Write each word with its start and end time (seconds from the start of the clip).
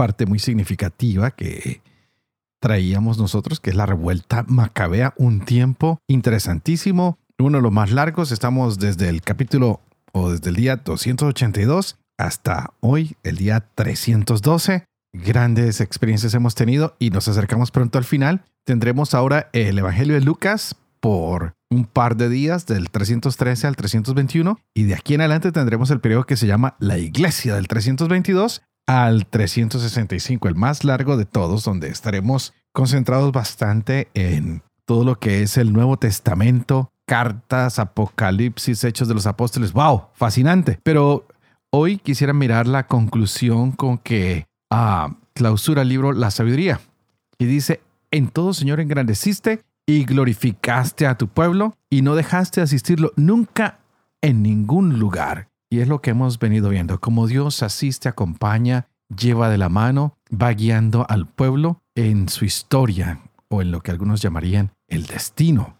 parte 0.00 0.24
muy 0.24 0.38
significativa 0.38 1.30
que 1.30 1.82
traíamos 2.58 3.18
nosotros, 3.18 3.60
que 3.60 3.68
es 3.68 3.76
la 3.76 3.84
revuelta 3.84 4.46
macabea, 4.48 5.12
un 5.18 5.44
tiempo 5.44 5.98
interesantísimo, 6.08 7.18
uno 7.38 7.58
de 7.58 7.62
los 7.62 7.70
más 7.70 7.90
largos, 7.90 8.32
estamos 8.32 8.78
desde 8.78 9.10
el 9.10 9.20
capítulo 9.20 9.82
o 10.12 10.30
desde 10.30 10.48
el 10.48 10.56
día 10.56 10.76
282 10.76 11.98
hasta 12.16 12.72
hoy, 12.80 13.14
el 13.24 13.36
día 13.36 13.68
312. 13.74 14.86
Grandes 15.12 15.82
experiencias 15.82 16.32
hemos 16.32 16.54
tenido 16.54 16.96
y 16.98 17.10
nos 17.10 17.28
acercamos 17.28 17.70
pronto 17.70 17.98
al 17.98 18.04
final. 18.04 18.46
Tendremos 18.64 19.12
ahora 19.12 19.50
el 19.52 19.78
Evangelio 19.78 20.14
de 20.14 20.22
Lucas 20.22 20.76
por 21.00 21.52
un 21.70 21.84
par 21.84 22.16
de 22.16 22.30
días, 22.30 22.64
del 22.64 22.88
313 22.88 23.66
al 23.66 23.76
321, 23.76 24.58
y 24.72 24.84
de 24.84 24.94
aquí 24.94 25.12
en 25.12 25.20
adelante 25.20 25.52
tendremos 25.52 25.90
el 25.90 26.00
periodo 26.00 26.24
que 26.24 26.38
se 26.38 26.46
llama 26.46 26.76
la 26.78 26.96
Iglesia 26.96 27.54
del 27.54 27.68
322 27.68 28.62
al 28.86 29.26
365, 29.26 30.48
el 30.48 30.54
más 30.54 30.84
largo 30.84 31.16
de 31.16 31.24
todos, 31.24 31.64
donde 31.64 31.88
estaremos 31.88 32.52
concentrados 32.72 33.32
bastante 33.32 34.08
en 34.14 34.62
todo 34.84 35.04
lo 35.04 35.18
que 35.18 35.42
es 35.42 35.56
el 35.56 35.72
Nuevo 35.72 35.96
Testamento, 35.96 36.90
cartas, 37.06 37.78
Apocalipsis, 37.78 38.84
Hechos 38.84 39.08
de 39.08 39.14
los 39.14 39.26
Apóstoles. 39.26 39.72
¡Wow! 39.72 40.08
Fascinante. 40.14 40.78
Pero 40.82 41.26
hoy 41.70 41.98
quisiera 41.98 42.32
mirar 42.32 42.66
la 42.66 42.86
conclusión 42.86 43.72
con 43.72 43.98
que 43.98 44.46
ah, 44.70 45.16
clausura 45.34 45.82
el 45.82 45.88
libro 45.88 46.12
La 46.12 46.30
Sabiduría. 46.30 46.80
Y 47.38 47.46
dice, 47.46 47.80
en 48.10 48.28
todo, 48.28 48.52
Señor, 48.52 48.80
engrandeciste 48.80 49.62
y 49.86 50.04
glorificaste 50.04 51.06
a 51.06 51.16
tu 51.16 51.28
pueblo 51.28 51.74
y 51.88 52.02
no 52.02 52.14
dejaste 52.14 52.60
asistirlo 52.60 53.12
nunca 53.16 53.80
en 54.20 54.42
ningún 54.42 54.98
lugar. 54.98 55.49
Y 55.70 55.80
es 55.80 55.88
lo 55.88 56.02
que 56.02 56.10
hemos 56.10 56.38
venido 56.38 56.68
viendo, 56.68 57.00
como 57.00 57.28
Dios 57.28 57.62
asiste, 57.62 58.08
acompaña, 58.08 58.88
lleva 59.08 59.48
de 59.48 59.56
la 59.56 59.68
mano, 59.68 60.18
va 60.30 60.50
guiando 60.52 61.06
al 61.08 61.26
pueblo 61.26 61.80
en 61.94 62.28
su 62.28 62.44
historia 62.44 63.20
o 63.48 63.62
en 63.62 63.70
lo 63.70 63.80
que 63.80 63.92
algunos 63.92 64.20
llamarían 64.20 64.72
el 64.88 65.06
destino. 65.06 65.76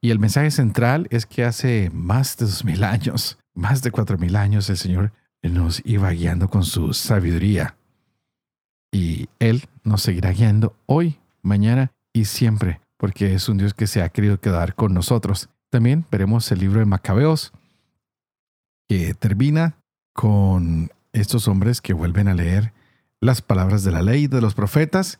Y 0.00 0.10
el 0.10 0.18
mensaje 0.18 0.50
central 0.50 1.06
es 1.10 1.26
que 1.26 1.44
hace 1.44 1.90
más 1.92 2.36
de 2.38 2.46
dos 2.46 2.64
mil 2.64 2.82
años, 2.82 3.38
más 3.54 3.82
de 3.82 3.90
cuatro 3.90 4.16
mil 4.18 4.36
años, 4.36 4.70
el 4.70 4.78
Señor 4.78 5.12
nos 5.42 5.82
iba 5.84 6.10
guiando 6.10 6.48
con 6.48 6.64
su 6.64 6.92
sabiduría. 6.92 7.76
Y 8.92 9.28
Él 9.38 9.64
nos 9.84 10.02
seguirá 10.02 10.30
guiando 10.30 10.74
hoy, 10.86 11.18
mañana 11.42 11.92
y 12.12 12.24
siempre, 12.24 12.80
porque 12.96 13.34
es 13.34 13.48
un 13.48 13.58
Dios 13.58 13.74
que 13.74 13.86
se 13.86 14.02
ha 14.02 14.08
querido 14.08 14.40
quedar 14.40 14.74
con 14.74 14.94
nosotros. 14.94 15.50
También 15.70 16.06
veremos 16.10 16.50
el 16.52 16.60
libro 16.60 16.80
de 16.80 16.86
Macabeos, 16.86 17.52
que 18.88 19.14
termina 19.14 19.76
con 20.12 20.90
estos 21.12 21.48
hombres 21.48 21.80
que 21.80 21.92
vuelven 21.92 22.28
a 22.28 22.34
leer 22.34 22.72
las 23.20 23.42
palabras 23.42 23.84
de 23.84 23.92
la 23.92 24.02
ley 24.02 24.26
de 24.26 24.40
los 24.40 24.54
profetas 24.54 25.18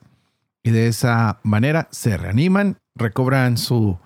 y 0.63 0.71
de 0.71 0.89
esa 0.89 1.39
manera 1.43 1.89
se 1.91 2.17
reaniman, 2.17 2.79
recobran 2.95 3.57
su 3.57 3.99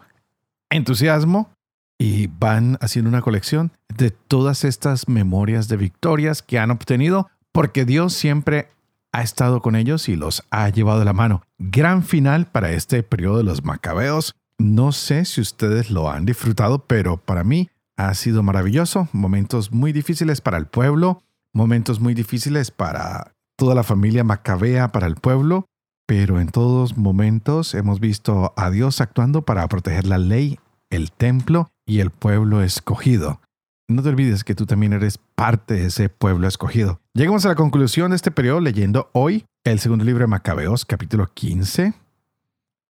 entusiasmo 0.70 1.50
y 1.98 2.28
van 2.28 2.78
haciendo 2.80 3.08
una 3.08 3.22
colección 3.22 3.72
de 3.88 4.10
todas 4.10 4.64
estas 4.64 5.08
memorias 5.08 5.68
de 5.68 5.76
victorias 5.76 6.42
que 6.42 6.58
han 6.58 6.70
obtenido 6.70 7.28
porque 7.52 7.84
Dios 7.84 8.14
siempre 8.14 8.68
ha 9.12 9.22
estado 9.22 9.60
con 9.60 9.74
ellos 9.76 10.08
y 10.08 10.16
los 10.16 10.44
ha 10.50 10.68
llevado 10.68 11.00
de 11.00 11.04
la 11.04 11.12
mano. 11.12 11.42
Gran 11.58 12.02
final 12.02 12.46
para 12.46 12.72
este 12.72 13.02
periodo 13.02 13.38
de 13.38 13.44
los 13.44 13.64
macabeos. 13.64 14.34
No 14.58 14.92
sé 14.92 15.24
si 15.24 15.40
ustedes 15.40 15.90
lo 15.90 16.10
han 16.10 16.24
disfrutado, 16.24 16.84
pero 16.86 17.16
para 17.16 17.44
mí 17.44 17.70
ha 18.08 18.14
sido 18.14 18.42
maravilloso. 18.42 19.08
Momentos 19.12 19.72
muy 19.72 19.92
difíciles 19.92 20.40
para 20.40 20.58
el 20.58 20.66
pueblo, 20.66 21.22
momentos 21.52 22.00
muy 22.00 22.14
difíciles 22.14 22.70
para 22.70 23.32
toda 23.56 23.74
la 23.74 23.82
familia 23.82 24.24
macabea, 24.24 24.88
para 24.88 25.06
el 25.06 25.16
pueblo, 25.16 25.66
pero 26.06 26.40
en 26.40 26.48
todos 26.48 26.96
momentos 26.96 27.74
hemos 27.74 28.00
visto 28.00 28.54
a 28.56 28.70
Dios 28.70 29.00
actuando 29.00 29.42
para 29.42 29.68
proteger 29.68 30.06
la 30.06 30.18
ley, 30.18 30.58
el 30.88 31.12
templo 31.12 31.70
y 31.86 32.00
el 32.00 32.10
pueblo 32.10 32.62
escogido. 32.62 33.40
No 33.88 34.02
te 34.02 34.08
olvides 34.08 34.44
que 34.44 34.54
tú 34.54 34.66
también 34.66 34.92
eres 34.92 35.18
parte 35.18 35.74
de 35.74 35.86
ese 35.86 36.08
pueblo 36.08 36.46
escogido. 36.46 37.00
Llegamos 37.12 37.44
a 37.44 37.48
la 37.48 37.54
conclusión 37.54 38.10
de 38.10 38.16
este 38.16 38.30
periodo 38.30 38.60
leyendo 38.60 39.10
hoy 39.12 39.44
el 39.64 39.78
segundo 39.78 40.04
libro 40.04 40.22
de 40.22 40.28
Macabeos, 40.28 40.86
capítulo 40.86 41.26
15. 41.26 41.92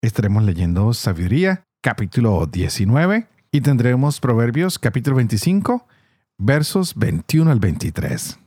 Estaremos 0.03 0.43
leyendo 0.43 0.93
Sabiduría, 0.93 1.63
capítulo 1.81 2.45
19 2.45 3.27
y 3.51 3.61
tendremos 3.61 4.21
Proverbios 4.21 4.79
capítulo 4.79 5.17
25, 5.17 5.85
versos 6.37 6.95
21 6.95 7.51
al 7.51 7.59
23. 7.59 8.39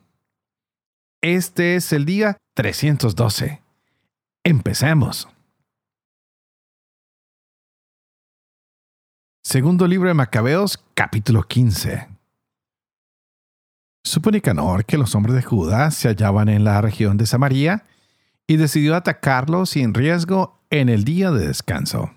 Este 1.20 1.76
es 1.76 1.92
el 1.92 2.06
día 2.06 2.38
312. 2.54 3.62
Empecemos. 4.44 5.28
Segundo 9.42 9.86
libro 9.86 10.08
de 10.08 10.14
Macabeos, 10.14 10.82
capítulo 10.94 11.42
15. 11.42 12.08
Supo 14.02 14.30
Nicanor 14.30 14.86
que 14.86 14.96
los 14.96 15.14
hombres 15.14 15.34
de 15.34 15.42
Judá 15.42 15.90
se 15.90 16.08
hallaban 16.08 16.48
en 16.48 16.64
la 16.64 16.80
región 16.80 17.18
de 17.18 17.26
Samaria 17.26 17.84
y 18.46 18.56
decidió 18.56 18.96
atacarlos 18.96 19.70
sin 19.70 19.92
riesgo 19.92 20.58
en 20.70 20.88
el 20.88 21.04
día 21.04 21.30
de 21.30 21.46
descanso. 21.46 22.10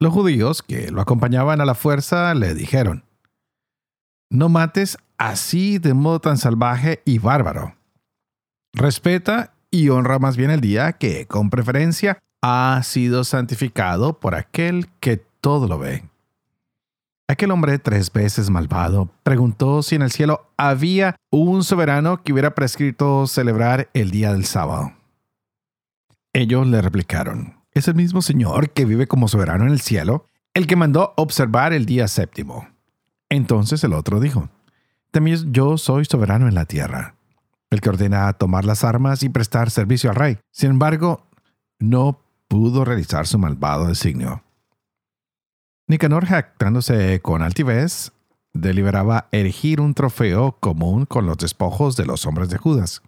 Los 0.00 0.12
judíos 0.12 0.62
que 0.62 0.90
lo 0.90 1.00
acompañaban 1.00 1.60
a 1.60 1.64
la 1.64 1.74
fuerza 1.74 2.34
le 2.34 2.54
dijeron, 2.54 3.04
No 4.30 4.48
mates 4.48 4.98
así 5.18 5.78
de 5.78 5.94
modo 5.94 6.20
tan 6.20 6.38
salvaje 6.38 7.02
y 7.04 7.18
bárbaro. 7.18 7.74
Respeta 8.72 9.54
y 9.70 9.88
honra 9.88 10.18
más 10.18 10.36
bien 10.36 10.50
el 10.50 10.60
día 10.60 10.94
que, 10.94 11.26
con 11.26 11.50
preferencia, 11.50 12.18
ha 12.42 12.80
sido 12.82 13.24
santificado 13.24 14.20
por 14.20 14.34
aquel 14.34 14.88
que 15.00 15.16
todo 15.40 15.68
lo 15.68 15.78
ve. 15.78 16.04
Aquel 17.26 17.52
hombre 17.52 17.78
tres 17.78 18.12
veces 18.12 18.50
malvado 18.50 19.08
preguntó 19.22 19.82
si 19.82 19.94
en 19.94 20.02
el 20.02 20.10
cielo 20.10 20.50
había 20.58 21.16
un 21.30 21.64
soberano 21.64 22.22
que 22.22 22.32
hubiera 22.32 22.54
prescrito 22.54 23.26
celebrar 23.26 23.88
el 23.94 24.10
día 24.10 24.32
del 24.32 24.44
sábado. 24.44 24.92
Ellos 26.34 26.66
le 26.66 26.82
replicaron, 26.82 27.56
es 27.74 27.88
el 27.88 27.96
mismo 27.96 28.22
Señor 28.22 28.70
que 28.70 28.84
vive 28.84 29.06
como 29.06 29.28
soberano 29.28 29.64
en 29.64 29.70
el 29.70 29.80
cielo, 29.80 30.26
el 30.54 30.66
que 30.66 30.76
mandó 30.76 31.12
observar 31.16 31.72
el 31.72 31.86
día 31.86 32.08
séptimo. 32.08 32.68
Entonces 33.28 33.82
el 33.82 33.92
otro 33.92 34.20
dijo, 34.20 34.48
también 35.10 35.52
yo 35.52 35.76
soy 35.76 36.04
soberano 36.04 36.48
en 36.48 36.54
la 36.54 36.66
tierra, 36.66 37.16
el 37.70 37.80
que 37.80 37.88
ordena 37.88 38.32
tomar 38.34 38.64
las 38.64 38.84
armas 38.84 39.22
y 39.22 39.28
prestar 39.28 39.70
servicio 39.70 40.10
al 40.10 40.16
rey. 40.16 40.38
Sin 40.52 40.70
embargo, 40.70 41.26
no 41.80 42.20
pudo 42.48 42.84
realizar 42.84 43.26
su 43.26 43.38
malvado 43.38 43.86
designio. 43.86 44.44
Nicanor, 45.86 46.26
jactándose 46.26 47.20
con 47.20 47.42
altivez, 47.42 48.12
deliberaba 48.52 49.28
erigir 49.32 49.80
un 49.80 49.94
trofeo 49.94 50.56
común 50.60 51.04
con 51.04 51.26
los 51.26 51.36
despojos 51.36 51.96
de 51.96 52.06
los 52.06 52.24
hombres 52.26 52.48
de 52.48 52.58
Judas. 52.58 53.02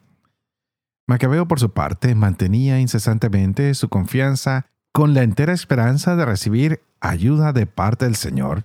Macabeo, 1.07 1.47
por 1.47 1.61
su 1.61 1.71
parte, 1.71 2.15
mantenía 2.15 2.81
incesantemente 2.81 3.75
su 3.75 3.89
confianza 3.89 4.67
con 4.93 5.15
la 5.15 5.23
entera 5.23 5.53
esperanza 5.53 6.17
de 6.17 6.25
recibir 6.25 6.81
ayuda 7.01 7.53
de 7.53 7.67
parte 7.67 8.07
del 8.07 8.17
Señor 8.17 8.65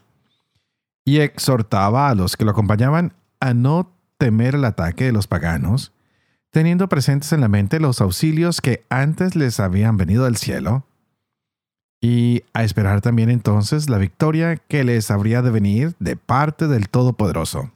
y 1.06 1.20
exhortaba 1.20 2.10
a 2.10 2.16
los 2.16 2.38
que 2.38 2.46
lo 2.46 2.52
acompañaban 2.52 3.14
a 3.40 3.54
no 3.54 3.92
temer 4.18 4.56
el 4.56 4.66
ataque 4.66 5.06
de 5.06 5.12
los 5.12 5.28
paganos, 5.28 5.94
teniendo 6.52 6.90
presentes 6.90 7.34
en 7.34 7.42
la 7.42 7.48
mente 7.48 7.80
los 7.80 8.02
auxilios 8.02 8.62
que 8.62 8.86
antes 8.90 9.36
les 9.36 9.60
habían 9.60 9.98
venido 9.98 10.26
del 10.26 10.38
cielo, 10.38 10.86
y 12.00 12.44
a 12.54 12.64
esperar 12.64 13.02
también 13.02 13.30
entonces 13.30 13.90
la 13.90 14.00
victoria 14.00 14.58
que 14.58 14.84
les 14.84 15.12
habría 15.12 15.42
de 15.42 15.52
venir 15.52 15.96
de 16.00 16.16
parte 16.16 16.68
del 16.68 16.90
Todopoderoso. 16.90 17.72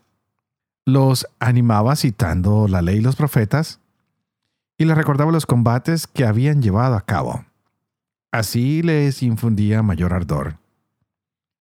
Los 0.85 1.27
animaba 1.39 1.95
citando 1.95 2.67
la 2.67 2.81
ley 2.81 2.97
y 2.97 3.01
los 3.01 3.15
profetas, 3.15 3.79
y 4.77 4.86
les 4.86 4.98
recordaba 4.98 5.31
los 5.31 5.45
combates 5.45 6.07
que 6.07 6.25
habían 6.25 6.62
llevado 6.62 6.95
a 6.95 7.01
cabo. 7.01 7.45
Así 8.31 8.81
les 8.81 9.24
infundía 9.24 9.81
mayor 9.81 10.13
ardor. 10.13 10.57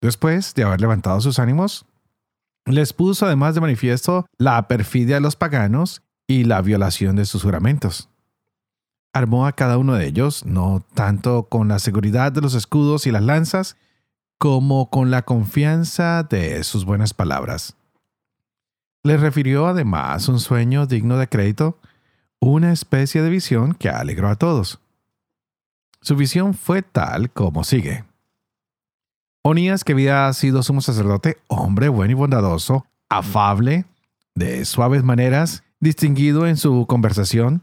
Después 0.02 0.54
de 0.54 0.64
haber 0.64 0.82
levantado 0.82 1.22
sus 1.22 1.40
ánimos, 1.40 1.86
les 2.66 2.92
puso 2.92 3.26
además 3.26 3.56
de 3.56 3.62
manifiesto 3.62 4.26
la 4.38 4.68
perfidia 4.68 5.16
de 5.16 5.22
los 5.22 5.36
paganos 5.36 6.02
y 6.28 6.44
la 6.44 6.62
violación 6.62 7.16
de 7.16 7.26
sus 7.26 7.44
juramentos. 7.44 8.10
armó 9.14 9.48
a 9.48 9.54
cada 9.54 9.80
uno 9.80 9.96
de 9.96 10.06
ellos, 10.06 10.46
no 10.46 10.86
tanto 10.94 11.48
con 11.50 11.70
la 11.70 11.80
seguridad 11.80 12.32
de 12.32 12.42
los 12.42 12.54
escudos 12.54 13.08
y 13.08 13.12
las 13.12 13.24
lanzas, 13.24 13.76
como 14.38 14.92
con 14.92 15.10
la 15.10 15.24
confianza 15.24 16.22
de 16.22 16.64
sus 16.64 16.86
buenas 16.86 17.16
palabras. 17.16 17.76
Le 19.02 19.18
refirió 19.18 19.66
además 19.66 20.28
un 20.28 20.40
sueño 20.40 20.86
digno 20.86 21.18
de 21.18 21.28
crédito, 21.28 21.80
una 22.40 22.72
especie 22.72 23.22
de 23.22 23.30
visión 23.30 23.74
que 23.74 23.90
alegró 23.90 24.30
a 24.30 24.36
todos. 24.36 24.80
Su 26.02 26.16
visión 26.16 26.54
fue 26.54 26.82
tal 26.82 27.30
como 27.32 27.64
sigue. 27.64 28.04
Onías, 29.44 29.84
que 29.84 29.94
había 29.94 30.32
sido 30.34 30.62
sumo 30.64 30.82
sacerdote, 30.82 31.38
hombre 31.48 31.90
bueno 31.90 32.12
y 32.12 32.16
bondadoso, 32.16 32.86
afable, 33.10 33.86
de 34.36 34.66
suaves 34.66 35.04
maneras, 35.04 35.64
distinguido 35.80 36.48
en 36.48 36.58
su 36.58 36.86
conversación, 36.86 37.62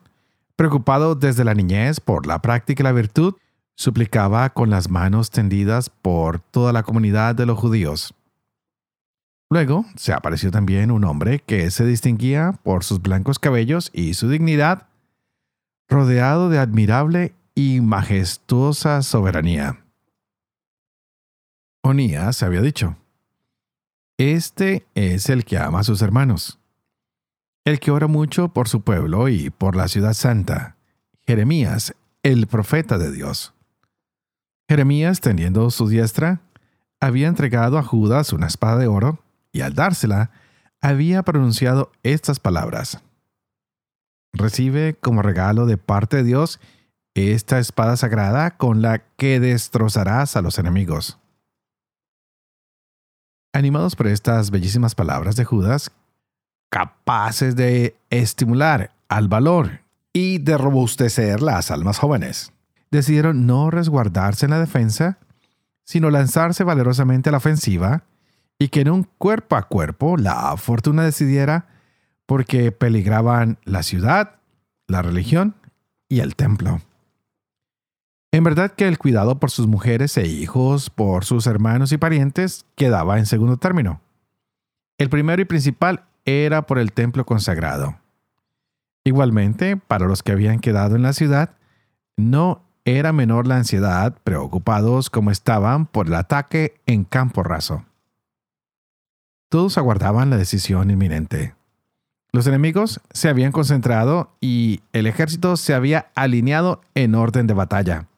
preocupado 0.56 1.14
desde 1.14 1.44
la 1.44 1.54
niñez 1.54 2.00
por 2.00 2.26
la 2.26 2.40
práctica 2.40 2.82
y 2.82 2.84
la 2.84 2.92
virtud, 2.92 3.34
suplicaba 3.76 4.50
con 4.50 4.70
las 4.70 4.88
manos 4.88 5.30
tendidas 5.30 5.90
por 5.90 6.40
toda 6.40 6.72
la 6.72 6.84
comunidad 6.84 7.34
de 7.34 7.46
los 7.46 7.58
judíos. 7.58 8.14
Luego 9.50 9.84
se 9.96 10.12
apareció 10.12 10.50
también 10.50 10.90
un 10.90 11.04
hombre 11.04 11.40
que 11.40 11.70
se 11.70 11.84
distinguía 11.84 12.58
por 12.62 12.84
sus 12.84 13.00
blancos 13.00 13.38
cabellos 13.38 13.90
y 13.92 14.14
su 14.14 14.28
dignidad, 14.28 14.88
rodeado 15.88 16.48
de 16.48 16.58
admirable 16.58 17.34
y 17.54 17.80
majestuosa 17.80 19.02
soberanía. 19.02 19.84
Onías 21.82 22.42
había 22.42 22.62
dicho, 22.62 22.96
Este 24.16 24.86
es 24.94 25.28
el 25.28 25.44
que 25.44 25.58
ama 25.58 25.80
a 25.80 25.84
sus 25.84 26.00
hermanos, 26.02 26.58
el 27.64 27.78
que 27.78 27.90
ora 27.90 28.06
mucho 28.06 28.48
por 28.48 28.68
su 28.68 28.80
pueblo 28.80 29.28
y 29.28 29.50
por 29.50 29.76
la 29.76 29.88
ciudad 29.88 30.14
santa, 30.14 30.76
Jeremías, 31.26 31.94
el 32.22 32.46
profeta 32.46 32.98
de 32.98 33.12
Dios. 33.12 33.54
Jeremías, 34.68 35.20
tendiendo 35.20 35.70
su 35.70 35.88
diestra, 35.88 36.40
había 37.00 37.28
entregado 37.28 37.76
a 37.76 37.82
Judas 37.82 38.32
una 38.32 38.46
espada 38.46 38.78
de 38.78 38.86
oro, 38.86 39.18
y 39.54 39.62
al 39.62 39.74
dársela, 39.74 40.30
había 40.82 41.22
pronunciado 41.22 41.90
estas 42.02 42.40
palabras. 42.40 43.00
Recibe 44.34 44.94
como 45.00 45.22
regalo 45.22 45.64
de 45.64 45.78
parte 45.78 46.18
de 46.18 46.24
Dios 46.24 46.60
esta 47.14 47.60
espada 47.60 47.96
sagrada 47.96 48.56
con 48.56 48.82
la 48.82 48.98
que 49.16 49.38
destrozarás 49.38 50.36
a 50.36 50.42
los 50.42 50.58
enemigos. 50.58 51.18
Animados 53.54 53.94
por 53.94 54.08
estas 54.08 54.50
bellísimas 54.50 54.96
palabras 54.96 55.36
de 55.36 55.44
Judas, 55.44 55.92
capaces 56.68 57.54
de 57.54 57.96
estimular 58.10 58.90
al 59.08 59.28
valor 59.28 59.82
y 60.12 60.38
de 60.38 60.58
robustecer 60.58 61.40
las 61.40 61.70
almas 61.70 61.98
jóvenes, 61.98 62.52
decidieron 62.90 63.46
no 63.46 63.70
resguardarse 63.70 64.46
en 64.46 64.50
la 64.50 64.58
defensa, 64.58 65.18
sino 65.84 66.10
lanzarse 66.10 66.64
valerosamente 66.64 67.28
a 67.28 67.32
la 67.32 67.38
ofensiva 67.38 68.02
y 68.58 68.68
que 68.68 68.80
en 68.80 68.90
un 68.90 69.04
cuerpo 69.18 69.56
a 69.56 69.62
cuerpo 69.62 70.16
la 70.16 70.56
fortuna 70.56 71.04
decidiera 71.04 71.68
porque 72.26 72.72
peligraban 72.72 73.58
la 73.64 73.82
ciudad, 73.82 74.36
la 74.86 75.02
religión 75.02 75.54
y 76.08 76.20
el 76.20 76.36
templo. 76.36 76.80
En 78.32 78.42
verdad 78.42 78.72
que 78.72 78.88
el 78.88 78.98
cuidado 78.98 79.38
por 79.38 79.50
sus 79.50 79.66
mujeres 79.66 80.16
e 80.16 80.26
hijos, 80.26 80.90
por 80.90 81.24
sus 81.24 81.46
hermanos 81.46 81.92
y 81.92 81.98
parientes, 81.98 82.66
quedaba 82.74 83.18
en 83.18 83.26
segundo 83.26 83.58
término. 83.58 84.00
El 84.98 85.08
primero 85.08 85.40
y 85.40 85.44
principal 85.44 86.04
era 86.24 86.62
por 86.62 86.78
el 86.78 86.92
templo 86.92 87.26
consagrado. 87.26 87.98
Igualmente, 89.04 89.76
para 89.76 90.06
los 90.06 90.22
que 90.22 90.32
habían 90.32 90.60
quedado 90.60 90.96
en 90.96 91.02
la 91.02 91.12
ciudad, 91.12 91.50
no 92.16 92.62
era 92.84 93.12
menor 93.12 93.46
la 93.46 93.56
ansiedad, 93.56 94.16
preocupados 94.24 95.10
como 95.10 95.30
estaban 95.30 95.86
por 95.86 96.06
el 96.06 96.14
ataque 96.14 96.80
en 96.86 97.04
campo 97.04 97.42
raso. 97.42 97.84
Todos 99.54 99.78
aguardaban 99.78 100.30
la 100.30 100.36
decisión 100.36 100.90
inminente. 100.90 101.54
Los 102.32 102.48
enemigos 102.48 103.00
se 103.12 103.28
habían 103.28 103.52
concentrado 103.52 104.34
y 104.40 104.80
el 104.92 105.06
ejército 105.06 105.56
se 105.56 105.74
había 105.74 106.10
alineado 106.16 106.80
en 106.96 107.14
orden 107.14 107.46
de 107.46 107.54
batalla. 107.54 108.08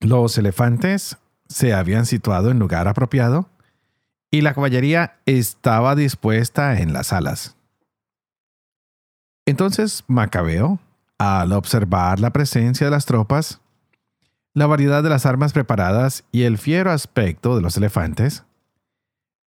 Los 0.00 0.36
elefantes 0.36 1.16
se 1.48 1.72
habían 1.72 2.04
situado 2.04 2.50
en 2.50 2.58
lugar 2.58 2.88
apropiado 2.88 3.48
y 4.30 4.42
la 4.42 4.52
caballería 4.52 5.16
estaba 5.24 5.94
dispuesta 5.94 6.78
en 6.78 6.92
las 6.92 7.14
alas. 7.14 7.56
Entonces 9.46 10.04
Macabeo, 10.08 10.78
al 11.16 11.52
observar 11.52 12.20
la 12.20 12.34
presencia 12.34 12.86
de 12.86 12.90
las 12.90 13.06
tropas, 13.06 13.62
la 14.52 14.66
variedad 14.66 15.02
de 15.02 15.08
las 15.08 15.24
armas 15.24 15.54
preparadas 15.54 16.24
y 16.32 16.42
el 16.42 16.58
fiero 16.58 16.90
aspecto 16.90 17.56
de 17.56 17.62
los 17.62 17.78
elefantes, 17.78 18.44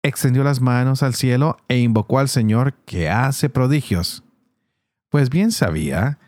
extendió 0.06 0.44
las 0.44 0.62
manos 0.62 1.02
al 1.02 1.16
cielo 1.16 1.57
e 1.68 1.80
invocó 1.80 2.19
al 2.19 2.30
Señor 2.30 2.74
que 2.86 3.10
hace 3.10 3.50
prodigios, 3.50 4.24
pues 5.10 5.31
bien 5.31 5.52
sabía 5.52 6.19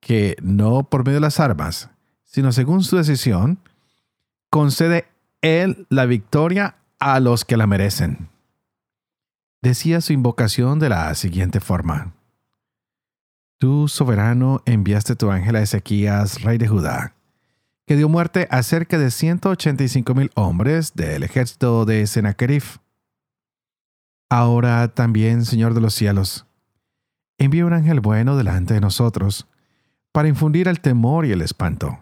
que 0.00 0.36
no 0.42 0.82
por 0.82 1.04
medio 1.04 1.18
de 1.18 1.20
las 1.20 1.38
armas, 1.38 1.90
sino 2.24 2.50
según 2.50 2.82
su 2.82 2.96
decisión, 2.96 3.60
concede 4.50 5.06
Él 5.42 5.86
la 5.90 6.06
victoria 6.06 6.76
a 6.98 7.20
los 7.20 7.44
que 7.44 7.56
la 7.56 7.68
merecen. 7.68 8.28
Decía 9.62 10.00
su 10.00 10.12
invocación 10.12 10.80
de 10.80 10.88
la 10.88 11.14
siguiente 11.14 11.60
forma. 11.60 12.14
Tú, 13.58 13.86
soberano, 13.88 14.62
enviaste 14.64 15.14
tu 15.14 15.30
ángel 15.30 15.54
a 15.54 15.62
Ezequías, 15.62 16.42
rey 16.42 16.58
de 16.58 16.66
Judá, 16.66 17.14
que 17.86 17.94
dio 17.94 18.08
muerte 18.08 18.48
a 18.50 18.62
cerca 18.62 18.98
de 18.98 19.10
185 19.10 20.14
mil 20.14 20.30
hombres 20.34 20.94
del 20.94 21.22
ejército 21.22 21.84
de 21.84 22.06
Sennacherib. 22.06 22.64
Ahora 24.30 24.88
también, 24.88 25.44
Señor 25.44 25.74
de 25.74 25.82
los 25.82 25.92
cielos, 25.92 26.46
envía 27.36 27.66
un 27.66 27.74
ángel 27.74 28.00
bueno 28.00 28.36
delante 28.36 28.72
de 28.72 28.80
nosotros, 28.80 29.46
para 30.12 30.28
infundir 30.28 30.68
el 30.68 30.80
temor 30.80 31.26
y 31.26 31.32
el 31.32 31.42
espanto 31.42 31.98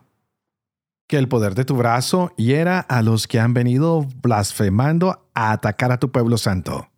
que 1.08 1.16
el 1.16 1.26
poder 1.26 1.54
de 1.54 1.64
tu 1.64 1.74
brazo 1.74 2.32
hiera 2.36 2.80
a 2.80 3.00
los 3.02 3.26
que 3.26 3.40
han 3.40 3.54
venido 3.54 4.06
blasfemando 4.22 5.26
a 5.34 5.52
atacar 5.52 5.90
a 5.90 5.98
tu 5.98 6.12
pueblo 6.12 6.36
santo. 6.36 6.90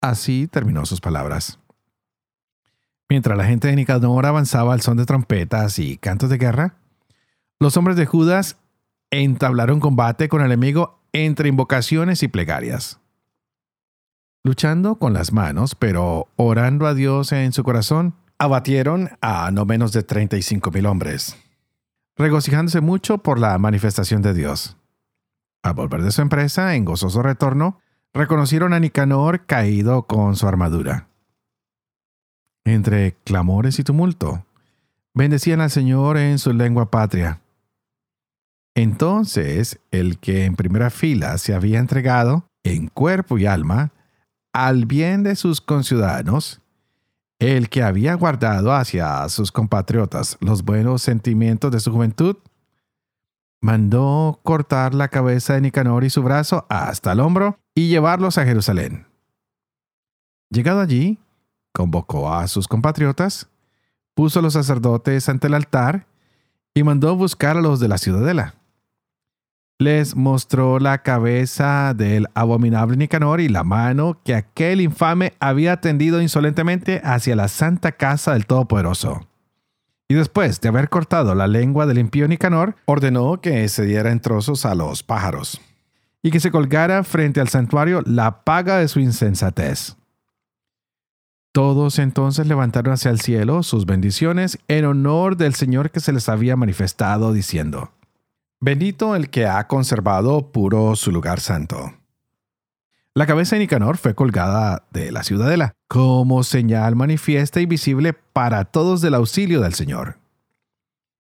Así 0.00 0.48
terminó 0.48 0.86
sus 0.86 1.02
palabras. 1.02 1.58
Mientras 3.10 3.36
la 3.36 3.44
gente 3.44 3.68
de 3.68 3.76
Nicanor 3.76 4.24
avanzaba 4.24 4.72
al 4.72 4.80
son 4.80 4.96
de 4.96 5.04
trompetas 5.04 5.78
y 5.78 5.98
cantos 5.98 6.30
de 6.30 6.38
guerra, 6.38 6.76
los 7.58 7.76
hombres 7.76 7.96
de 7.96 8.06
Judas 8.06 8.56
entablaron 9.10 9.80
combate 9.80 10.30
con 10.30 10.40
el 10.40 10.46
enemigo 10.46 10.98
entre 11.12 11.50
invocaciones 11.50 12.22
y 12.22 12.28
plegarias. 12.28 13.00
Luchando 14.42 14.96
con 14.96 15.12
las 15.12 15.32
manos, 15.32 15.74
pero 15.74 16.28
orando 16.36 16.86
a 16.86 16.94
Dios 16.94 17.32
en 17.32 17.52
su 17.52 17.62
corazón, 17.62 18.14
abatieron 18.38 19.10
a 19.20 19.50
no 19.50 19.66
menos 19.66 19.92
de 19.92 20.02
35 20.02 20.70
mil 20.70 20.86
hombres 20.86 21.36
regocijándose 22.20 22.80
mucho 22.80 23.18
por 23.18 23.38
la 23.38 23.56
manifestación 23.58 24.22
de 24.22 24.34
Dios. 24.34 24.76
Al 25.62 25.74
volver 25.74 26.02
de 26.02 26.12
su 26.12 26.22
empresa, 26.22 26.74
en 26.74 26.84
gozoso 26.84 27.22
retorno, 27.22 27.80
reconocieron 28.12 28.72
a 28.72 28.80
Nicanor 28.80 29.46
caído 29.46 30.02
con 30.02 30.36
su 30.36 30.46
armadura. 30.46 31.08
Entre 32.64 33.14
clamores 33.24 33.78
y 33.78 33.84
tumulto, 33.84 34.44
bendecían 35.14 35.60
al 35.60 35.70
Señor 35.70 36.18
en 36.18 36.38
su 36.38 36.52
lengua 36.52 36.90
patria. 36.90 37.40
Entonces 38.74 39.80
el 39.90 40.18
que 40.18 40.44
en 40.44 40.56
primera 40.56 40.90
fila 40.90 41.38
se 41.38 41.54
había 41.54 41.78
entregado, 41.78 42.44
en 42.62 42.88
cuerpo 42.88 43.38
y 43.38 43.46
alma, 43.46 43.92
al 44.52 44.86
bien 44.86 45.22
de 45.22 45.36
sus 45.36 45.60
conciudadanos, 45.60 46.60
el 47.38 47.68
que 47.68 47.82
había 47.82 48.14
guardado 48.14 48.72
hacia 48.72 49.28
sus 49.28 49.50
compatriotas 49.52 50.36
los 50.40 50.62
buenos 50.64 51.02
sentimientos 51.02 51.70
de 51.72 51.80
su 51.80 51.92
juventud, 51.92 52.36
mandó 53.60 54.40
cortar 54.42 54.94
la 54.94 55.08
cabeza 55.08 55.54
de 55.54 55.62
Nicanor 55.62 56.04
y 56.04 56.10
su 56.10 56.22
brazo 56.22 56.66
hasta 56.68 57.12
el 57.12 57.20
hombro 57.20 57.58
y 57.74 57.88
llevarlos 57.88 58.38
a 58.38 58.44
Jerusalén. 58.44 59.06
Llegado 60.50 60.80
allí, 60.80 61.18
convocó 61.72 62.32
a 62.32 62.48
sus 62.48 62.68
compatriotas, 62.68 63.48
puso 64.14 64.40
a 64.40 64.42
los 64.42 64.54
sacerdotes 64.54 65.28
ante 65.28 65.46
el 65.46 65.54
altar 65.54 66.06
y 66.74 66.82
mandó 66.82 67.14
buscar 67.16 67.56
a 67.56 67.60
los 67.60 67.80
de 67.80 67.88
la 67.88 67.98
ciudadela 67.98 68.59
les 69.80 70.14
mostró 70.14 70.78
la 70.78 70.98
cabeza 71.02 71.94
del 71.94 72.26
abominable 72.34 72.98
Nicanor 72.98 73.40
y 73.40 73.48
la 73.48 73.64
mano 73.64 74.20
que 74.22 74.34
aquel 74.34 74.82
infame 74.82 75.32
había 75.40 75.78
tendido 75.80 76.20
insolentemente 76.20 77.00
hacia 77.02 77.34
la 77.34 77.48
santa 77.48 77.92
casa 77.92 78.34
del 78.34 78.44
Todopoderoso. 78.44 79.26
Y 80.06 80.14
después 80.14 80.60
de 80.60 80.68
haber 80.68 80.90
cortado 80.90 81.34
la 81.34 81.46
lengua 81.46 81.86
del 81.86 81.96
impío 81.96 82.28
Nicanor, 82.28 82.76
ordenó 82.84 83.40
que 83.40 83.66
se 83.70 83.86
diera 83.86 84.12
en 84.12 84.20
trozos 84.20 84.66
a 84.66 84.74
los 84.74 85.02
pájaros 85.02 85.58
y 86.22 86.30
que 86.30 86.40
se 86.40 86.50
colgara 86.50 87.02
frente 87.02 87.40
al 87.40 87.48
santuario 87.48 88.02
la 88.04 88.44
paga 88.44 88.76
de 88.76 88.88
su 88.88 89.00
insensatez. 89.00 89.96
Todos 91.52 91.98
entonces 91.98 92.46
levantaron 92.46 92.92
hacia 92.92 93.10
el 93.10 93.20
cielo 93.22 93.62
sus 93.62 93.86
bendiciones 93.86 94.58
en 94.68 94.84
honor 94.84 95.38
del 95.38 95.54
Señor 95.54 95.90
que 95.90 96.00
se 96.00 96.12
les 96.12 96.28
había 96.28 96.54
manifestado, 96.54 97.32
diciendo, 97.32 97.92
Bendito 98.62 99.16
el 99.16 99.30
que 99.30 99.46
ha 99.46 99.66
conservado 99.66 100.52
puro 100.52 100.94
su 100.94 101.10
lugar 101.10 101.40
santo. 101.40 101.94
La 103.14 103.26
cabeza 103.26 103.56
de 103.56 103.60
Nicanor 103.60 103.96
fue 103.96 104.14
colgada 104.14 104.86
de 104.90 105.10
la 105.10 105.22
ciudadela, 105.22 105.72
como 105.88 106.42
señal 106.44 106.94
manifiesta 106.94 107.62
y 107.62 107.66
visible 107.66 108.12
para 108.12 108.66
todos 108.66 109.00
del 109.00 109.14
auxilio 109.14 109.62
del 109.62 109.72
Señor. 109.72 110.18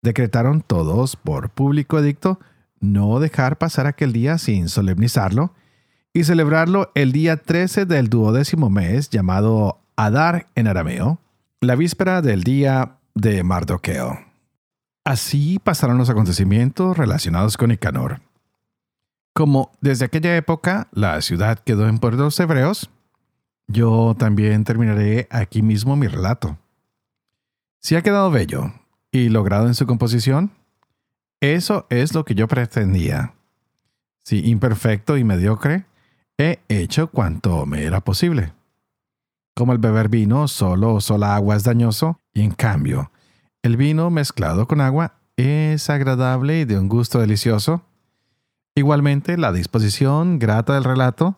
Decretaron 0.02 0.62
todos, 0.62 1.18
por 1.18 1.50
público 1.50 2.00
edicto, 2.00 2.40
no 2.80 3.20
dejar 3.20 3.58
pasar 3.58 3.88
aquel 3.88 4.14
día 4.14 4.38
sin 4.38 4.70
solemnizarlo 4.70 5.54
y 6.14 6.24
celebrarlo 6.24 6.92
el 6.96 7.12
día 7.12 7.36
13 7.36 7.86
del 7.86 8.08
duodécimo 8.08 8.70
mes 8.70 9.10
llamado 9.10 9.82
Adar 9.98 10.48
en 10.56 10.68
arameo, 10.68 11.20
la 11.60 11.76
víspera 11.76 12.22
del 12.22 12.44
día 12.44 13.00
de 13.16 13.44
Mardoqueo. 13.44 14.27
Así 15.08 15.58
pasaron 15.58 15.98
los 15.98 16.10
acontecimientos 16.10 16.98
relacionados 16.98 17.56
con 17.56 17.70
Nicanor. 17.70 18.20
Como 19.34 19.72
desde 19.80 20.04
aquella 20.04 20.36
época 20.36 20.90
la 20.92 21.22
ciudad 21.22 21.60
quedó 21.60 21.88
en 21.88 21.98
los 22.02 22.38
hebreos, 22.42 22.90
yo 23.68 24.18
también 24.20 24.66
terminaré 24.66 25.30
aquí 25.32 25.62
mismo 25.62 25.96
mi 25.96 26.08
relato. 26.08 26.58
Si 27.80 27.96
ha 27.96 28.02
quedado 28.02 28.32
bello 28.32 28.74
y 29.10 29.30
logrado 29.30 29.68
en 29.68 29.76
su 29.76 29.88
composición, 29.88 30.52
eso 31.40 31.88
es 31.90 32.14
lo 32.14 32.26
que 32.26 32.36
yo 32.36 32.50
pretendía. 32.50 33.34
Si 34.26 34.50
imperfecto 34.50 35.16
y 35.16 35.24
mediocre, 35.24 35.86
he 36.38 36.60
hecho 36.68 37.08
cuanto 37.08 37.66
me 37.66 37.86
era 37.86 38.02
posible. 38.02 38.52
Como 39.56 39.72
el 39.72 39.78
beber 39.78 40.10
vino 40.10 40.50
solo 40.50 40.96
o 40.96 41.00
sola 41.00 41.34
agua 41.34 41.56
es 41.56 41.64
dañoso, 41.64 42.20
y 42.34 42.42
en 42.42 42.52
cambio, 42.52 43.10
el 43.64 43.78
vino 43.78 44.10
mezclado 44.10 44.68
con 44.68 44.82
agua 44.82 45.16
es 45.36 45.90
agradable 45.90 46.62
y 46.62 46.66
de 46.66 46.80
un 46.80 46.90
gusto 46.90 47.20
delicioso. 47.20 47.84
Igualmente, 48.76 49.38
la 49.38 49.52
disposición 49.52 50.40
grata 50.40 50.74
del 50.74 50.84
relato 50.84 51.38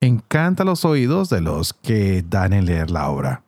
encanta 0.00 0.64
los 0.64 0.84
oídos 0.84 1.28
de 1.30 1.40
los 1.40 1.72
que 1.72 2.22
dan 2.22 2.52
en 2.52 2.66
leer 2.66 2.90
la 2.90 3.08
obra. 3.08 3.44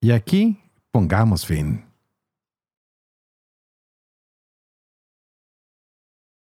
Y 0.00 0.12
aquí 0.12 0.60
pongamos 0.90 1.46
fin. 1.46 1.84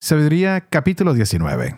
Sabiduría 0.01 0.61
capítulo 0.61 1.13
19. 1.13 1.77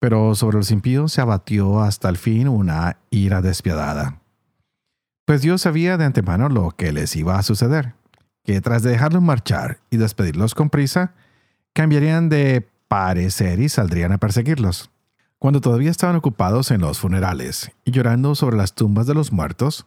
Pero 0.00 0.34
sobre 0.34 0.58
los 0.58 0.70
impíos 0.70 1.12
se 1.12 1.20
abatió 1.20 1.80
hasta 1.80 2.08
el 2.08 2.16
fin 2.16 2.48
una 2.48 2.98
ira 3.10 3.40
despiadada. 3.40 4.21
Pues 5.32 5.40
Dios 5.40 5.62
sabía 5.62 5.96
de 5.96 6.04
antemano 6.04 6.50
lo 6.50 6.72
que 6.72 6.92
les 6.92 7.16
iba 7.16 7.38
a 7.38 7.42
suceder, 7.42 7.94
que 8.44 8.60
tras 8.60 8.82
de 8.82 8.90
dejarlos 8.90 9.22
marchar 9.22 9.78
y 9.88 9.96
despedirlos 9.96 10.54
con 10.54 10.68
prisa, 10.68 11.14
cambiarían 11.72 12.28
de 12.28 12.68
parecer 12.86 13.58
y 13.58 13.70
saldrían 13.70 14.12
a 14.12 14.18
perseguirlos. 14.18 14.90
Cuando 15.38 15.62
todavía 15.62 15.90
estaban 15.90 16.16
ocupados 16.16 16.70
en 16.70 16.82
los 16.82 16.98
funerales 16.98 17.72
y 17.86 17.92
llorando 17.92 18.34
sobre 18.34 18.58
las 18.58 18.74
tumbas 18.74 19.06
de 19.06 19.14
los 19.14 19.32
muertos, 19.32 19.86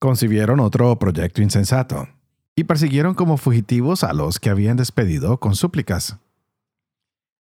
concibieron 0.00 0.58
otro 0.58 0.98
proyecto 0.98 1.40
insensato 1.40 2.08
y 2.56 2.64
persiguieron 2.64 3.14
como 3.14 3.36
fugitivos 3.36 4.02
a 4.02 4.12
los 4.12 4.40
que 4.40 4.50
habían 4.50 4.76
despedido 4.76 5.38
con 5.38 5.54
súplicas. 5.54 6.16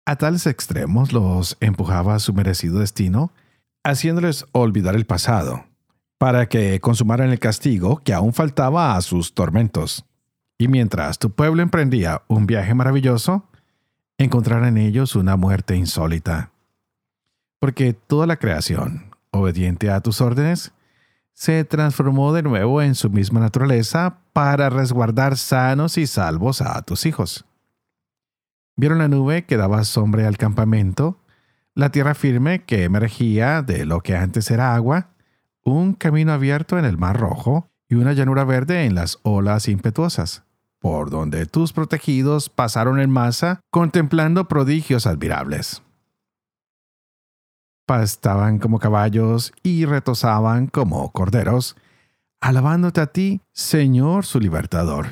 A 0.06 0.16
tales 0.16 0.48
extremos 0.48 1.12
los 1.12 1.56
empujaba 1.60 2.18
su 2.18 2.34
merecido 2.34 2.80
destino, 2.80 3.30
haciéndoles 3.84 4.44
olvidar 4.50 4.96
el 4.96 5.06
pasado, 5.06 5.67
para 6.18 6.48
que 6.48 6.80
consumaran 6.80 7.30
el 7.30 7.38
castigo 7.38 7.98
que 7.98 8.12
aún 8.12 8.34
faltaba 8.34 8.96
a 8.96 9.00
sus 9.00 9.34
tormentos. 9.34 10.04
Y 10.58 10.66
mientras 10.66 11.18
tu 11.18 11.30
pueblo 11.30 11.62
emprendía 11.62 12.22
un 12.26 12.46
viaje 12.46 12.74
maravilloso, 12.74 13.44
encontrarán 14.18 14.76
en 14.76 14.78
ellos 14.78 15.14
una 15.14 15.36
muerte 15.36 15.76
insólita. 15.76 16.50
Porque 17.60 17.92
toda 17.92 18.26
la 18.26 18.36
creación, 18.36 19.14
obediente 19.30 19.90
a 19.90 20.00
tus 20.00 20.20
órdenes, 20.20 20.72
se 21.34 21.64
transformó 21.64 22.32
de 22.32 22.42
nuevo 22.42 22.82
en 22.82 22.96
su 22.96 23.10
misma 23.10 23.38
naturaleza 23.38 24.18
para 24.32 24.70
resguardar 24.70 25.36
sanos 25.36 25.96
y 25.96 26.08
salvos 26.08 26.60
a 26.60 26.82
tus 26.82 27.06
hijos. 27.06 27.44
Vieron 28.74 28.98
la 28.98 29.06
nube 29.06 29.44
que 29.44 29.56
daba 29.56 29.84
sombra 29.84 30.26
al 30.26 30.36
campamento, 30.36 31.20
la 31.74 31.90
tierra 31.90 32.16
firme 32.16 32.64
que 32.64 32.82
emergía 32.82 33.62
de 33.62 33.84
lo 33.86 34.00
que 34.00 34.16
antes 34.16 34.50
era 34.50 34.74
agua, 34.74 35.10
un 35.68 35.94
camino 35.94 36.32
abierto 36.32 36.78
en 36.78 36.84
el 36.84 36.98
mar 36.98 37.18
rojo 37.18 37.68
y 37.88 37.94
una 37.94 38.12
llanura 38.12 38.44
verde 38.44 38.84
en 38.84 38.94
las 38.94 39.18
olas 39.22 39.68
impetuosas, 39.68 40.44
por 40.78 41.10
donde 41.10 41.46
tus 41.46 41.72
protegidos 41.72 42.48
pasaron 42.48 43.00
en 43.00 43.10
masa 43.10 43.60
contemplando 43.70 44.48
prodigios 44.48 45.06
admirables 45.06 45.82
pastaban 47.88 48.58
como 48.58 48.78
caballos 48.78 49.54
y 49.62 49.86
retozaban 49.86 50.66
como 50.66 51.10
corderos, 51.10 51.74
alabándote 52.38 53.00
a 53.00 53.06
ti, 53.06 53.40
Señor 53.52 54.26
su 54.26 54.40
libertador. 54.40 55.06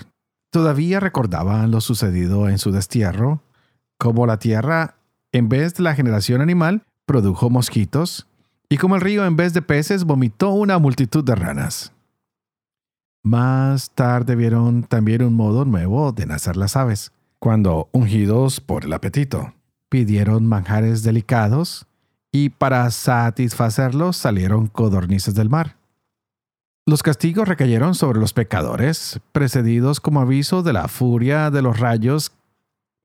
Todavía 0.50 1.00
recordaban 1.00 1.70
lo 1.70 1.80
sucedido 1.80 2.50
en 2.50 2.58
su 2.58 2.72
destierro, 2.72 3.42
como 3.98 4.26
la 4.26 4.38
tierra, 4.38 4.96
en 5.32 5.48
vez 5.48 5.75
de 5.75 5.84
la 5.84 5.94
generación 5.94 6.42
animal, 6.42 6.82
produjo 7.06 7.48
mosquitos, 7.48 8.28
y 8.68 8.76
como 8.78 8.96
el 8.96 9.00
río 9.00 9.25
en 9.25 9.37
vez 9.37 9.52
de 9.52 9.62
peces 9.62 10.04
vomitó 10.04 10.50
una 10.50 10.78
multitud 10.78 11.25
de 11.25 11.35
ranas. 11.35 11.92
Más 13.23 13.90
tarde 13.90 14.37
vieron 14.37 14.85
también 14.85 15.23
un 15.23 15.35
modo 15.35 15.64
nuevo 15.64 16.12
de 16.12 16.26
nacer 16.26 16.56
las 16.56 16.76
aves, 16.76 17.12
cuando, 17.38 17.88
ungidos 17.92 18.61
por 18.61 18.85
el 18.85 18.92
apetito, 18.92 19.52
pidieron 19.88 20.46
manjares 20.46 21.02
delicados, 21.02 21.87
y 22.32 22.50
para 22.50 22.90
satisfacerlos 22.90 24.16
salieron 24.16 24.66
codornices 24.66 25.35
del 25.35 25.49
mar. 25.49 25.76
Los 26.87 27.02
castigos 27.02 27.49
recayeron 27.49 27.94
sobre 27.94 28.20
los 28.20 28.32
pecadores, 28.32 29.20
precedidos 29.32 30.00
como 30.00 30.20
aviso 30.20 30.62
de 30.62 30.73
la 30.73 30.87
furia 30.87 31.50
de 31.50 31.62
los 31.62 31.80
rayos, 31.80 32.32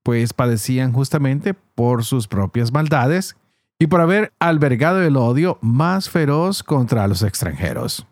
pues 0.03 0.33
padecían 0.33 0.93
justamente 0.93 1.53
por 1.53 2.03
sus 2.03 2.27
propias 2.27 2.71
maldades 2.71 3.35
y 3.81 3.87
por 3.87 3.99
haber 3.99 4.31
albergado 4.39 5.01
el 5.01 5.17
odio 5.17 5.57
más 5.61 6.07
feroz 6.07 6.61
contra 6.61 7.07
los 7.07 7.23
extranjeros. 7.23 8.05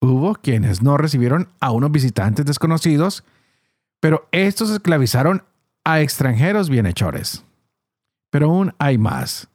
Hubo 0.00 0.34
quienes 0.34 0.82
no 0.82 0.96
recibieron 0.96 1.48
a 1.60 1.70
unos 1.70 1.92
visitantes 1.92 2.44
desconocidos, 2.44 3.22
pero 4.00 4.26
estos 4.32 4.70
esclavizaron 4.70 5.44
a 5.84 6.00
extranjeros 6.00 6.68
bienhechores. 6.68 7.44
Pero 8.30 8.46
aún 8.46 8.74
hay 8.80 8.98
más 8.98 9.48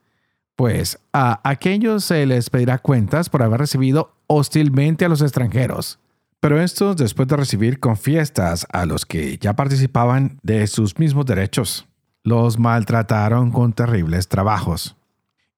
pues 0.55 0.99
a 1.13 1.39
aquellos 1.49 2.03
se 2.03 2.25
les 2.25 2.49
pedirá 2.49 2.79
cuentas 2.79 3.29
por 3.29 3.43
haber 3.43 3.61
recibido 3.61 4.13
hostilmente 4.27 5.05
a 5.05 5.09
los 5.09 5.21
extranjeros. 5.21 5.99
Pero 6.41 6.61
estos 6.61 6.97
después 6.97 7.29
de 7.29 7.37
recibir 7.37 7.79
con 7.79 7.95
fiestas 7.95 8.67
a 8.71 8.85
los 8.85 9.05
que 9.05 9.37
ya 9.37 9.53
participaban 9.55 10.37
de 10.43 10.67
sus 10.67 10.97
mismos 10.97 11.25
derechos, 11.25 11.87
los 12.23 12.59
maltrataron 12.59 13.51
con 13.51 13.71
terribles 13.71 14.27
trabajos. 14.27 14.98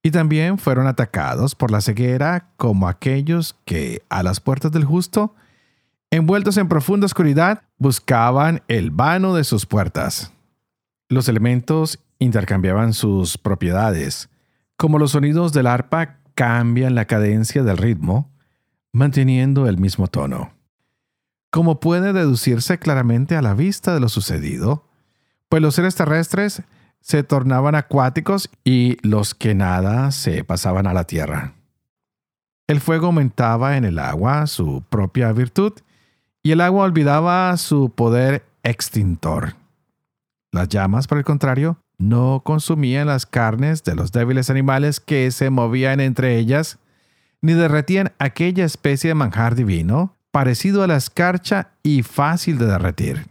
Y 0.03 0.12
también 0.12 0.58
fueron 0.58 0.88
atacados 0.88 1.53
por 1.53 1.70
la 1.70 1.81
ceguera 1.81 2.50
como 2.58 2.88
aquellos 2.88 3.55
que 3.65 4.03
a 4.10 4.24
las 4.24 4.39
puertas 4.39 4.72
del 4.72 4.84
justo, 4.84 5.36
envueltos 6.10 6.58
en 6.58 6.67
profunda 6.67 7.05
oscuridad, 7.05 7.63
buscaban 7.77 8.63
el 8.67 8.89
vano 8.89 9.36
de 9.36 9.43
sus 9.43 9.65
puertas. 9.65 10.34
Los 11.08 11.27
elementos 11.27 12.00
intercambiaban 12.17 12.93
sus 12.93 13.38
propiedades, 13.38 14.29
como 14.75 14.98
los 14.98 15.12
sonidos 15.12 15.53
del 15.53 15.67
arpa 15.67 16.17
cambian 16.34 16.96
la 16.96 17.05
cadencia 17.05 17.63
del 17.63 17.77
ritmo, 17.77 18.31
manteniendo 18.91 19.67
el 19.67 19.77
mismo 19.77 20.08
tono. 20.08 20.53
Como 21.51 21.79
puede 21.79 22.13
deducirse 22.13 22.79
claramente 22.79 23.36
a 23.36 23.41
la 23.41 23.53
vista 23.53 23.93
de 23.93 24.00
lo 24.00 24.10
sucedido, 24.10 24.88
pues 25.50 25.62
los 25.62 25.75
seres 25.75 25.96
terrestres 25.96 26.63
se 27.01 27.24
tornaban 27.24 27.75
acuáticos 27.75 28.50
y 28.63 28.98
los 29.08 29.36
que 29.36 29.53
nada 29.55 30.12
se 30.12 30.43
pasaban 30.43 30.88
a 30.88 30.93
la 30.93 31.03
tierra. 31.03 31.53
El 32.67 32.79
fuego 32.79 33.08
aumentaba 33.08 33.75
en 33.75 33.84
el 33.84 34.00
agua 34.00 34.48
su 34.48 34.84
propia 34.88 35.31
virtud 35.34 35.74
y 36.43 36.51
el 36.51 36.62
agua 36.62 36.86
olvidaba 36.86 37.55
su 37.58 37.89
poder 37.89 38.46
extintor. 38.63 39.55
Las 40.51 40.70
llamas, 40.70 41.08
por 41.08 41.17
el 41.17 41.24
contrario, 41.24 41.77
no 41.98 42.41
consumían 42.43 43.08
las 43.08 43.25
carnes 43.25 43.84
de 43.84 43.96
los 43.96 44.12
débiles 44.12 44.50
animales 44.50 45.00
que 45.00 45.29
se 45.31 45.50
movían 45.50 46.00
entre 46.00 46.38
ellas, 46.38 46.79
ni 47.41 47.53
derretían 47.53 48.12
aquella 48.20 48.65
especie 48.65 49.10
de 49.10 49.15
manjar 49.15 49.55
divino, 49.55 50.15
parecido 50.31 50.84
a 50.84 50.88
la 50.88 50.96
escarcha 50.96 51.72
y 51.84 52.03
fácil 52.03 52.58
de 52.58 52.65
derretir. 52.67 53.27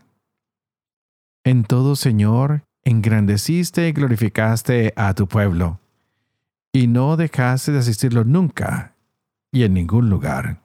En 1.45 1.65
todo, 1.65 1.97
Señor, 1.97 2.62
engrandeciste 2.85 3.89
y 3.89 3.93
glorificaste 3.93 4.93
a 4.97 5.15
tu 5.15 5.27
pueblo, 5.27 5.81
y 6.73 6.87
no 6.87 7.17
dejaste 7.17 7.73
de 7.73 7.79
asistirlo 7.81 8.25
nunca, 8.25 8.95
y 9.53 9.65
en 9.65 9.75
ningún 9.75 10.11
lugar. 10.11 10.61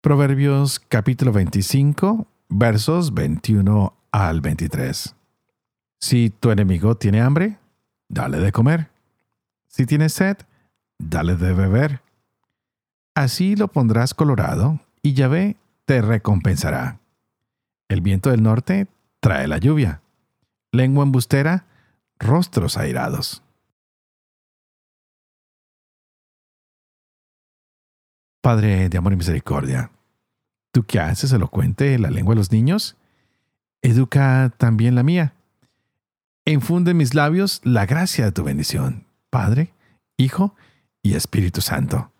Proverbios 0.00 0.80
capítulo 0.80 1.32
25, 1.32 2.26
versos 2.48 3.12
21 3.12 3.94
al 4.12 4.40
23. 4.40 5.14
Si 6.00 6.30
tu 6.30 6.50
enemigo 6.50 6.96
tiene 6.96 7.20
hambre, 7.20 7.58
dale 8.08 8.38
de 8.38 8.52
comer. 8.52 8.90
Si 9.66 9.86
tiene 9.86 10.08
sed, 10.08 10.38
dale 10.98 11.36
de 11.36 11.52
beber. 11.52 12.00
Así 13.14 13.56
lo 13.56 13.68
pondrás 13.68 14.14
colorado 14.14 14.80
y 15.02 15.14
Yahvé 15.14 15.56
te 15.84 16.00
recompensará. 16.00 17.00
El 17.88 18.02
viento 18.02 18.30
del 18.30 18.42
norte 18.42 18.86
trae 19.20 19.48
la 19.48 19.58
lluvia. 19.58 20.02
Lengua 20.72 21.04
embustera, 21.04 21.66
rostros 22.18 22.76
airados. 22.76 23.42
Padre 28.42 28.88
de 28.88 28.98
amor 28.98 29.12
y 29.14 29.16
misericordia, 29.16 29.90
tú 30.72 30.84
que 30.84 31.00
haces 31.00 31.32
elocuente 31.32 31.98
la 31.98 32.10
lengua 32.10 32.34
de 32.34 32.38
los 32.38 32.52
niños, 32.52 32.96
educa 33.82 34.52
también 34.56 34.94
la 34.94 35.02
mía. 35.02 35.34
Infunde 36.44 36.92
en 36.92 36.98
mis 36.98 37.14
labios 37.14 37.60
la 37.64 37.84
gracia 37.84 38.26
de 38.26 38.32
tu 38.32 38.44
bendición, 38.44 39.06
Padre, 39.28 39.72
Hijo 40.16 40.54
y 41.02 41.14
Espíritu 41.14 41.60
Santo. 41.60 42.10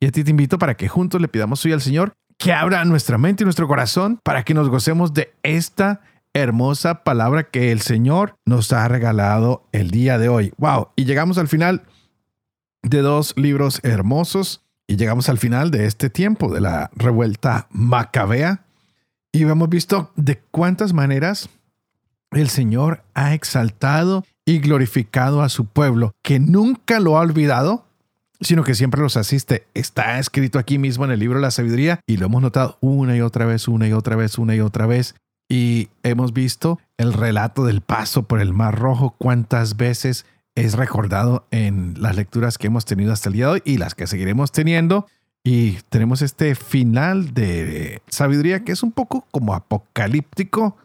Y 0.00 0.06
a 0.06 0.12
ti 0.12 0.24
te 0.24 0.30
invito 0.30 0.58
para 0.58 0.76
que 0.76 0.88
juntos 0.88 1.20
le 1.20 1.28
pidamos 1.28 1.64
hoy 1.64 1.72
al 1.72 1.80
Señor 1.80 2.14
que 2.38 2.52
abra 2.52 2.84
nuestra 2.84 3.18
mente 3.18 3.42
y 3.42 3.46
nuestro 3.46 3.68
corazón 3.68 4.20
para 4.22 4.42
que 4.42 4.54
nos 4.54 4.68
gocemos 4.68 5.14
de 5.14 5.32
esta 5.42 6.00
hermosa 6.34 7.04
palabra 7.04 7.44
que 7.44 7.70
el 7.70 7.80
Señor 7.80 8.36
nos 8.44 8.72
ha 8.72 8.86
regalado 8.88 9.66
el 9.72 9.90
día 9.90 10.18
de 10.18 10.28
hoy. 10.28 10.52
¡Wow! 10.58 10.88
Y 10.96 11.04
llegamos 11.04 11.38
al 11.38 11.48
final 11.48 11.82
de 12.82 13.00
dos 13.00 13.34
libros 13.36 13.80
hermosos 13.82 14.62
y 14.86 14.96
llegamos 14.96 15.28
al 15.28 15.38
final 15.38 15.70
de 15.70 15.86
este 15.86 16.10
tiempo 16.10 16.52
de 16.52 16.60
la 16.60 16.90
revuelta 16.94 17.68
macabea 17.70 18.64
y 19.32 19.42
hemos 19.42 19.68
visto 19.68 20.12
de 20.16 20.40
cuántas 20.50 20.92
maneras 20.92 21.48
el 22.30 22.48
Señor 22.48 23.02
ha 23.14 23.34
exaltado 23.34 24.24
y 24.44 24.58
glorificado 24.58 25.42
a 25.42 25.48
su 25.48 25.66
pueblo, 25.66 26.12
que 26.22 26.38
nunca 26.38 27.00
lo 27.00 27.16
ha 27.16 27.22
olvidado, 27.22 27.83
sino 28.44 28.62
que 28.62 28.74
siempre 28.74 29.00
los 29.00 29.16
asiste. 29.16 29.66
Está 29.74 30.18
escrito 30.18 30.58
aquí 30.58 30.78
mismo 30.78 31.04
en 31.04 31.10
el 31.10 31.20
libro 31.20 31.40
la 31.40 31.50
sabiduría 31.50 32.00
y 32.06 32.16
lo 32.16 32.26
hemos 32.26 32.42
notado 32.42 32.78
una 32.80 33.16
y 33.16 33.20
otra 33.20 33.46
vez, 33.46 33.68
una 33.68 33.88
y 33.88 33.92
otra 33.92 34.16
vez, 34.16 34.38
una 34.38 34.54
y 34.54 34.60
otra 34.60 34.86
vez. 34.86 35.14
Y 35.48 35.88
hemos 36.02 36.32
visto 36.32 36.78
el 36.96 37.12
relato 37.12 37.64
del 37.64 37.80
paso 37.80 38.24
por 38.24 38.40
el 38.40 38.52
Mar 38.52 38.78
Rojo, 38.78 39.14
cuántas 39.18 39.76
veces 39.76 40.26
es 40.54 40.74
recordado 40.74 41.46
en 41.50 41.94
las 42.00 42.16
lecturas 42.16 42.58
que 42.58 42.68
hemos 42.68 42.84
tenido 42.84 43.12
hasta 43.12 43.28
el 43.28 43.34
día 43.34 43.46
de 43.46 43.52
hoy 43.52 43.62
y 43.64 43.78
las 43.78 43.94
que 43.94 44.06
seguiremos 44.06 44.52
teniendo. 44.52 45.06
Y 45.42 45.72
tenemos 45.90 46.22
este 46.22 46.54
final 46.54 47.34
de 47.34 48.00
sabiduría 48.08 48.64
que 48.64 48.72
es 48.72 48.82
un 48.82 48.92
poco 48.92 49.26
como 49.30 49.54
apocalíptico 49.54 50.78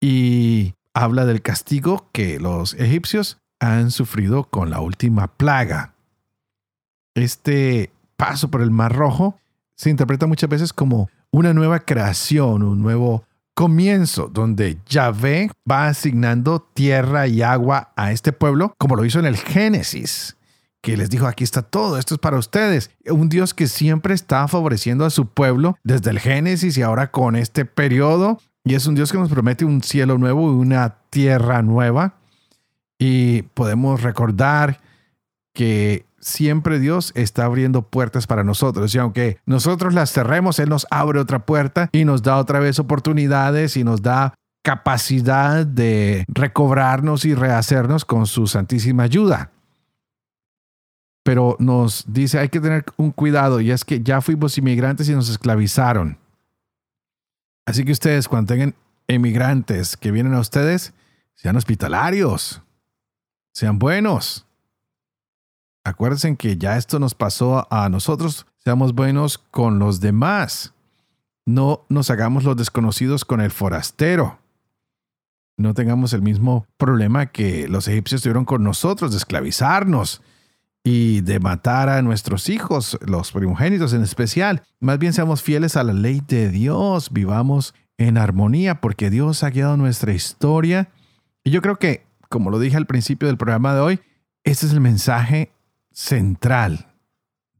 y 0.00 0.74
habla 0.94 1.26
del 1.26 1.42
castigo 1.42 2.08
que 2.12 2.40
los 2.40 2.74
egipcios 2.74 3.38
han 3.60 3.92
sufrido 3.92 4.44
con 4.44 4.70
la 4.70 4.80
última 4.80 5.28
plaga. 5.28 5.91
Este 7.14 7.90
paso 8.16 8.50
por 8.50 8.62
el 8.62 8.70
Mar 8.70 8.94
Rojo 8.94 9.38
se 9.76 9.90
interpreta 9.90 10.26
muchas 10.26 10.48
veces 10.48 10.72
como 10.72 11.10
una 11.30 11.52
nueva 11.52 11.80
creación, 11.80 12.62
un 12.62 12.82
nuevo 12.82 13.24
comienzo 13.54 14.28
donde 14.32 14.78
Yahvé 14.86 15.50
va 15.70 15.88
asignando 15.88 16.60
tierra 16.74 17.26
y 17.26 17.42
agua 17.42 17.92
a 17.96 18.12
este 18.12 18.32
pueblo, 18.32 18.74
como 18.78 18.96
lo 18.96 19.04
hizo 19.04 19.18
en 19.18 19.26
el 19.26 19.36
Génesis, 19.36 20.36
que 20.80 20.96
les 20.96 21.10
dijo, 21.10 21.26
aquí 21.26 21.44
está 21.44 21.62
todo, 21.62 21.98
esto 21.98 22.14
es 22.14 22.20
para 22.20 22.38
ustedes. 22.38 22.90
Un 23.08 23.28
Dios 23.28 23.54
que 23.54 23.68
siempre 23.68 24.14
está 24.14 24.48
favoreciendo 24.48 25.04
a 25.04 25.10
su 25.10 25.26
pueblo 25.26 25.78
desde 25.84 26.10
el 26.10 26.18
Génesis 26.18 26.76
y 26.76 26.82
ahora 26.82 27.10
con 27.10 27.36
este 27.36 27.64
periodo. 27.64 28.40
Y 28.64 28.74
es 28.74 28.86
un 28.86 28.94
Dios 28.94 29.12
que 29.12 29.18
nos 29.18 29.30
promete 29.30 29.64
un 29.64 29.82
cielo 29.82 30.18
nuevo 30.18 30.50
y 30.50 30.54
una 30.54 30.96
tierra 31.10 31.62
nueva. 31.62 32.14
Y 32.98 33.42
podemos 33.42 34.02
recordar 34.02 34.80
que 35.52 36.04
siempre 36.22 36.78
Dios 36.78 37.12
está 37.14 37.44
abriendo 37.44 37.82
puertas 37.82 38.26
para 38.26 38.44
nosotros. 38.44 38.94
Y 38.94 38.98
aunque 38.98 39.38
nosotros 39.44 39.92
las 39.92 40.12
cerremos, 40.12 40.58
Él 40.58 40.70
nos 40.70 40.86
abre 40.90 41.18
otra 41.18 41.44
puerta 41.44 41.90
y 41.92 42.04
nos 42.04 42.22
da 42.22 42.38
otra 42.38 42.60
vez 42.60 42.78
oportunidades 42.78 43.76
y 43.76 43.84
nos 43.84 44.00
da 44.00 44.34
capacidad 44.62 45.66
de 45.66 46.24
recobrarnos 46.28 47.24
y 47.24 47.34
rehacernos 47.34 48.04
con 48.04 48.26
su 48.26 48.46
santísima 48.46 49.02
ayuda. 49.02 49.50
Pero 51.24 51.56
nos 51.58 52.04
dice, 52.08 52.38
hay 52.38 52.48
que 52.48 52.60
tener 52.60 52.84
un 52.96 53.10
cuidado 53.10 53.60
y 53.60 53.70
es 53.70 53.84
que 53.84 54.00
ya 54.00 54.20
fuimos 54.20 54.56
inmigrantes 54.56 55.08
y 55.08 55.14
nos 55.14 55.28
esclavizaron. 55.28 56.18
Así 57.66 57.84
que 57.84 57.92
ustedes 57.92 58.28
cuando 58.28 58.54
tengan 58.54 58.74
emigrantes 59.08 59.96
que 59.96 60.10
vienen 60.10 60.34
a 60.34 60.40
ustedes, 60.40 60.94
sean 61.34 61.56
hospitalarios, 61.56 62.62
sean 63.52 63.78
buenos 63.78 64.46
Acuérdense 65.84 66.36
que 66.36 66.56
ya 66.56 66.76
esto 66.76 66.98
nos 66.98 67.14
pasó 67.14 67.66
a 67.70 67.88
nosotros. 67.88 68.46
Seamos 68.58 68.94
buenos 68.94 69.38
con 69.38 69.78
los 69.78 70.00
demás. 70.00 70.74
No 71.44 71.84
nos 71.88 72.10
hagamos 72.10 72.44
los 72.44 72.56
desconocidos 72.56 73.24
con 73.24 73.40
el 73.40 73.50
forastero. 73.50 74.38
No 75.56 75.74
tengamos 75.74 76.12
el 76.12 76.22
mismo 76.22 76.66
problema 76.76 77.26
que 77.26 77.66
los 77.68 77.88
egipcios 77.88 78.22
tuvieron 78.22 78.44
con 78.44 78.62
nosotros 78.62 79.10
de 79.10 79.18
esclavizarnos 79.18 80.22
y 80.84 81.20
de 81.20 81.40
matar 81.40 81.88
a 81.88 82.02
nuestros 82.02 82.48
hijos, 82.48 82.98
los 83.02 83.32
primogénitos 83.32 83.92
en 83.92 84.02
especial. 84.02 84.62
Más 84.80 84.98
bien 84.98 85.12
seamos 85.12 85.42
fieles 85.42 85.76
a 85.76 85.84
la 85.84 85.92
ley 85.92 86.22
de 86.26 86.48
Dios, 86.48 87.12
vivamos 87.12 87.74
en 87.98 88.18
armonía 88.18 88.80
porque 88.80 89.10
Dios 89.10 89.42
ha 89.42 89.50
guiado 89.50 89.76
nuestra 89.76 90.12
historia. 90.12 90.90
Y 91.44 91.50
yo 91.50 91.60
creo 91.62 91.78
que, 91.78 92.06
como 92.28 92.50
lo 92.50 92.58
dije 92.58 92.76
al 92.76 92.86
principio 92.86 93.28
del 93.28 93.36
programa 93.36 93.74
de 93.74 93.80
hoy, 93.80 94.00
este 94.44 94.66
es 94.66 94.72
el 94.72 94.80
mensaje 94.80 95.52
central 95.92 96.92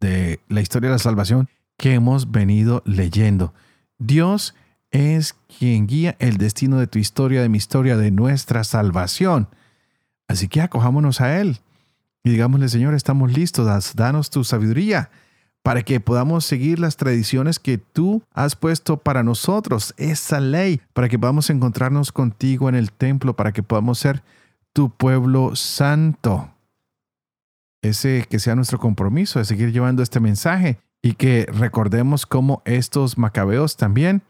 de 0.01 0.41
la 0.49 0.61
historia 0.61 0.91
de 0.91 0.97
la 0.97 0.99
salvación 0.99 1.49
que 1.77 1.95
hemos 1.95 2.31
venido 2.31 2.83
leyendo. 2.85 3.55
Dios 3.99 4.55
es 4.91 5.35
quien 5.59 5.87
guía 5.87 6.17
el 6.19 6.37
destino 6.37 6.79
de 6.79 6.87
tu 6.87 6.99
historia, 6.99 7.43
de 7.43 7.49
mi 7.49 7.59
historia, 7.59 7.97
de 7.97 8.11
nuestra 8.11 8.65
salvación. 8.65 9.49
Así 10.29 10.49
que 10.49 10.61
acojámonos 10.61 11.21
a 11.21 11.41
Él 11.41 11.59
y 12.25 12.31
digámosle, 12.31 12.69
Señor, 12.69 12.95
estamos 12.95 13.33
listos, 13.33 13.95
danos 13.95 14.31
tu 14.31 14.45
sabiduría 14.45 15.11
para 15.63 15.83
que 15.83 16.01
podamos 16.01 16.45
seguir 16.45 16.79
las 16.79 16.97
tradiciones 16.97 17.59
que 17.59 17.79
tú 17.79 18.23
has 18.33 18.57
puesto 18.57 18.97
para 18.97 19.23
nosotros, 19.23 19.95
esa 19.97 20.41
ley, 20.41 20.81
para 20.93 21.09
que 21.09 21.19
podamos 21.19 21.51
encontrarnos 21.51 22.13
contigo 22.13 22.69
en 22.69 22.75
el 22.75 22.93
templo, 22.93 23.35
para 23.35 23.53
que 23.53 23.63
podamos 23.63 23.99
ser 23.99 24.23
tu 24.73 24.91
pueblo 24.91 25.55
santo 25.55 26.52
ese 27.83 28.27
que 28.31 28.39
sea 28.39 28.55
nuestro 28.55 28.79
compromiso 28.79 29.39
de 29.39 29.45
seguir 29.45 29.73
llevando 29.73 30.03
este 30.03 30.21
mensaje 30.21 30.79
y 31.03 31.15
que 31.15 31.47
recordemos 31.53 32.27
cómo 32.27 32.63
estos 32.65 33.19
macabeos 33.19 33.77
también 33.77 34.23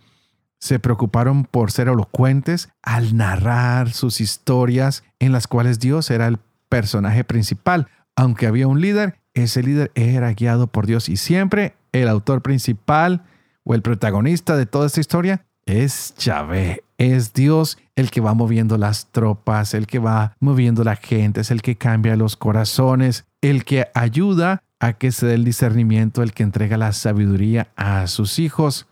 se 0.59 0.79
preocuparon 0.79 1.45
por 1.45 1.71
ser 1.71 1.88
elocuentes 1.88 2.71
al 2.83 3.17
narrar 3.17 3.91
sus 3.91 4.21
historias 4.21 5.05
en 5.19 5.33
las 5.33 5.47
cuales 5.47 5.81
Dios 5.81 6.11
era 6.11 6.29
el 6.29 6.38
personaje 6.69 7.25
principal. 7.25 7.88
Aunque 8.17 8.47
había 8.47 8.69
un 8.69 8.81
líder, 8.81 9.19
ese 9.35 9.62
líder 9.62 9.91
era 9.95 10.33
guiado 10.33 10.69
por 10.69 10.87
Dios 10.87 11.09
y 11.09 11.17
siempre 11.17 11.75
el 11.93 12.09
autor 12.09 12.43
principal 12.43 13.25
o 13.65 13.75
el 13.75 13.83
protagonista 13.83 14.57
de 14.57 14.67
toda 14.67 14.87
esta 14.87 15.01
historia 15.01 15.45
es 15.66 16.14
Yahvé, 16.16 16.85
es 16.98 17.33
Dios 17.33 17.79
el 17.96 18.11
que 18.11 18.20
va 18.20 18.35
moviendo 18.35 18.79
las 18.79 19.07
tropas, 19.07 19.75
el 19.75 19.87
que 19.87 19.98
va 19.98 20.37
moviendo 20.40 20.85
la 20.85 20.96
gente, 20.96 21.40
es 21.40 21.51
el 21.51 21.62
que 21.62 21.77
cambia 21.77 22.16
los 22.16 22.37
corazones, 22.37 23.27
el 23.40 23.64
que 23.64 23.88
ayuda 23.94 24.62
a 24.81 24.94
que 24.94 25.12
se 25.12 25.27
dé 25.27 25.35
el 25.35 25.44
discernimiento, 25.44 26.22
el 26.22 26.33
que 26.33 26.42
entrega 26.42 26.77
la 26.77 26.92
sabiduría 26.92 27.68
a 27.77 28.07
sus 28.07 28.38
hijos. 28.38 28.87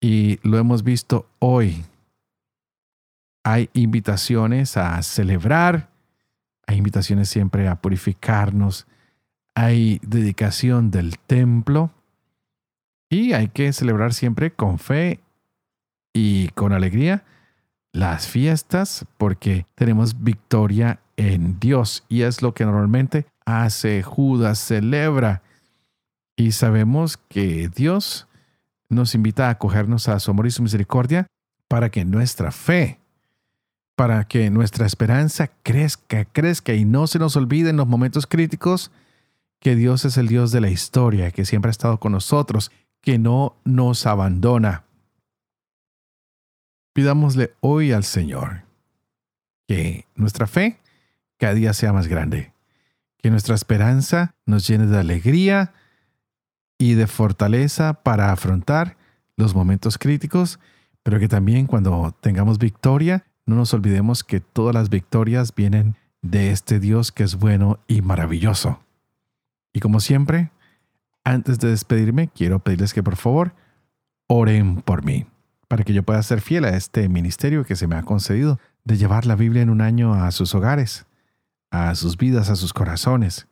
Y 0.00 0.38
lo 0.42 0.58
hemos 0.58 0.82
visto 0.82 1.28
hoy. 1.38 1.84
Hay 3.44 3.70
invitaciones 3.74 4.76
a 4.76 5.00
celebrar, 5.02 5.88
hay 6.66 6.78
invitaciones 6.78 7.28
siempre 7.28 7.68
a 7.68 7.76
purificarnos, 7.76 8.86
hay 9.54 10.00
dedicación 10.02 10.90
del 10.90 11.18
templo 11.18 11.90
y 13.08 13.32
hay 13.32 13.48
que 13.48 13.72
celebrar 13.72 14.12
siempre 14.12 14.50
con 14.50 14.78
fe 14.78 15.20
y 16.16 16.48
con 16.54 16.72
alegría 16.72 17.24
las 17.92 18.26
fiestas 18.26 19.04
porque 19.18 19.66
tenemos 19.74 20.22
victoria 20.24 21.00
en 21.18 21.60
Dios 21.60 22.04
y 22.08 22.22
es 22.22 22.40
lo 22.40 22.54
que 22.54 22.64
normalmente 22.64 23.26
hace 23.44 24.02
Judas, 24.02 24.58
celebra. 24.58 25.42
Y 26.34 26.52
sabemos 26.52 27.18
que 27.28 27.68
Dios 27.68 28.28
nos 28.88 29.14
invita 29.14 29.48
a 29.48 29.50
acogernos 29.50 30.08
a 30.08 30.18
su 30.18 30.30
amor 30.30 30.46
y 30.46 30.50
su 30.52 30.62
misericordia 30.62 31.26
para 31.68 31.90
que 31.90 32.06
nuestra 32.06 32.50
fe 32.50 32.98
para 33.94 34.24
que 34.24 34.50
nuestra 34.50 34.84
esperanza 34.84 35.50
crezca, 35.62 36.26
crezca 36.26 36.74
y 36.74 36.84
no 36.84 37.06
se 37.06 37.18
nos 37.18 37.34
olvide 37.34 37.70
en 37.70 37.78
los 37.78 37.86
momentos 37.86 38.26
críticos 38.26 38.90
que 39.58 39.74
Dios 39.74 40.04
es 40.04 40.18
el 40.18 40.28
Dios 40.28 40.52
de 40.52 40.60
la 40.60 40.68
historia, 40.68 41.30
que 41.30 41.46
siempre 41.46 41.70
ha 41.70 41.72
estado 41.72 41.98
con 41.98 42.12
nosotros, 42.12 42.70
que 43.00 43.18
no 43.18 43.56
nos 43.64 44.04
abandona. 44.04 44.85
Pidámosle 46.96 47.52
hoy 47.60 47.92
al 47.92 48.04
Señor 48.04 48.62
que 49.68 50.06
nuestra 50.14 50.46
fe 50.46 50.80
cada 51.36 51.52
día 51.52 51.74
sea 51.74 51.92
más 51.92 52.06
grande, 52.06 52.54
que 53.18 53.28
nuestra 53.30 53.54
esperanza 53.54 54.34
nos 54.46 54.66
llene 54.66 54.86
de 54.86 54.98
alegría 54.98 55.74
y 56.78 56.94
de 56.94 57.06
fortaleza 57.06 58.02
para 58.02 58.32
afrontar 58.32 58.96
los 59.36 59.54
momentos 59.54 59.98
críticos, 59.98 60.58
pero 61.02 61.18
que 61.18 61.28
también 61.28 61.66
cuando 61.66 62.16
tengamos 62.22 62.58
victoria, 62.58 63.26
no 63.44 63.56
nos 63.56 63.74
olvidemos 63.74 64.24
que 64.24 64.40
todas 64.40 64.74
las 64.74 64.88
victorias 64.88 65.54
vienen 65.54 65.96
de 66.22 66.50
este 66.50 66.80
Dios 66.80 67.12
que 67.12 67.24
es 67.24 67.34
bueno 67.34 67.78
y 67.86 68.00
maravilloso. 68.00 68.80
Y 69.74 69.80
como 69.80 70.00
siempre, 70.00 70.50
antes 71.24 71.58
de 71.58 71.68
despedirme, 71.68 72.28
quiero 72.28 72.60
pedirles 72.60 72.94
que 72.94 73.02
por 73.02 73.16
favor 73.16 73.52
oren 74.28 74.80
por 74.80 75.04
mí, 75.04 75.26
para 75.68 75.84
que 75.84 75.92
yo 75.92 76.02
pueda 76.02 76.22
ser 76.22 76.40
fiel 76.40 76.64
a 76.64 76.76
este 76.76 77.08
ministerio 77.08 77.64
que 77.64 77.76
se 77.76 77.86
me 77.86 77.96
ha 77.96 78.02
concedido 78.02 78.58
de 78.84 78.96
llevar 78.96 79.26
la 79.26 79.34
Biblia 79.34 79.62
en 79.62 79.70
un 79.70 79.80
año 79.80 80.14
a 80.14 80.30
sus 80.30 80.54
hogares, 80.54 81.06
a 81.70 81.94
sus 81.94 82.16
vidas, 82.16 82.50
a 82.50 82.56
sus 82.56 82.72
corazones. 82.72 83.48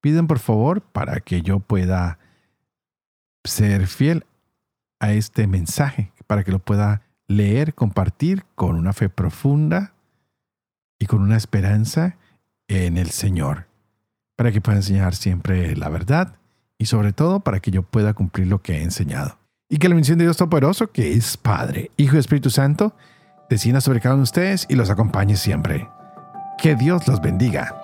Piden 0.00 0.26
por 0.26 0.38
favor 0.38 0.82
para 0.82 1.20
que 1.20 1.42
yo 1.42 1.60
pueda 1.60 2.18
ser 3.44 3.86
fiel 3.86 4.26
a 4.98 5.12
este 5.12 5.46
mensaje, 5.46 6.12
para 6.26 6.42
que 6.42 6.52
lo 6.52 6.58
pueda 6.58 7.02
leer, 7.28 7.74
compartir 7.74 8.44
con 8.54 8.76
una 8.76 8.92
fe 8.92 9.08
profunda 9.08 9.94
y 10.98 11.06
con 11.06 11.22
una 11.22 11.36
esperanza 11.36 12.16
en 12.68 12.96
el 12.96 13.10
Señor, 13.10 13.66
para 14.34 14.50
que 14.50 14.60
pueda 14.60 14.78
enseñar 14.78 15.14
siempre 15.14 15.76
la 15.76 15.88
verdad 15.88 16.36
y 16.78 16.86
sobre 16.86 17.12
todo 17.12 17.40
para 17.40 17.60
que 17.60 17.70
yo 17.70 17.82
pueda 17.82 18.14
cumplir 18.14 18.48
lo 18.48 18.62
que 18.62 18.78
he 18.78 18.82
enseñado. 18.82 19.38
Y 19.68 19.78
que 19.78 19.88
la 19.88 19.96
misión 19.96 20.18
de 20.18 20.24
Dios 20.24 20.36
Todopoderoso, 20.36 20.92
que 20.92 21.12
es 21.12 21.36
Padre, 21.36 21.90
Hijo 21.96 22.16
y 22.16 22.20
Espíritu 22.20 22.50
Santo, 22.50 22.94
descienda 23.50 23.80
sobre 23.80 24.00
cada 24.00 24.14
uno 24.14 24.20
de 24.20 24.24
ustedes 24.24 24.66
y 24.68 24.76
los 24.76 24.90
acompañe 24.90 25.36
siempre. 25.36 25.88
Que 26.58 26.76
Dios 26.76 27.08
los 27.08 27.20
bendiga. 27.20 27.74